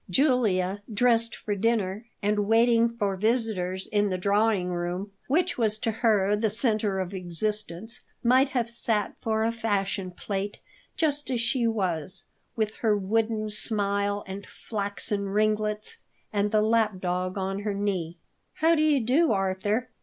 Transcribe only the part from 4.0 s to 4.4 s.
the